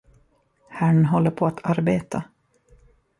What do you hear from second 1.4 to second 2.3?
att arbeta.